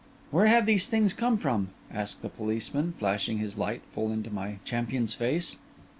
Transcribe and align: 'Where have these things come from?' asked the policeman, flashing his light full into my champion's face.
'Where 0.31 0.47
have 0.47 0.65
these 0.65 0.89
things 0.89 1.13
come 1.13 1.37
from?' 1.37 1.69
asked 1.91 2.23
the 2.23 2.29
policeman, 2.29 2.95
flashing 2.97 3.37
his 3.37 3.55
light 3.55 3.83
full 3.93 4.11
into 4.11 4.31
my 4.31 4.57
champion's 4.65 5.13
face. 5.13 5.57